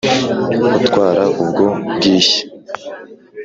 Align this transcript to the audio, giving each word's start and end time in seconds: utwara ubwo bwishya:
utwara 0.77 1.23
ubwo 1.41 1.65
bwishya: 1.93 2.41